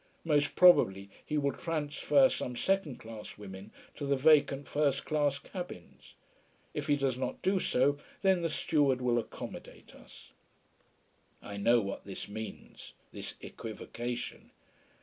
Most 0.23 0.55
probably 0.55 1.11
he 1.23 1.37
will 1.37 1.51
transfer 1.51 2.27
some 2.27 2.55
second 2.55 2.97
class 2.97 3.37
women 3.37 3.71
to 3.93 4.07
the 4.07 4.15
vacant 4.15 4.67
first 4.67 5.05
class 5.05 5.37
cabins. 5.37 6.15
If 6.73 6.87
he 6.87 6.95
does 6.95 7.19
not 7.19 7.43
do 7.43 7.59
so, 7.59 7.99
then 8.23 8.41
the 8.41 8.49
steward 8.49 8.99
will 8.99 9.19
accommodate 9.19 9.93
us. 9.93 10.31
I 11.39 11.57
know 11.57 11.81
what 11.81 12.03
this 12.05 12.27
means 12.27 12.93
this 13.11 13.35
equivocation. 13.41 14.49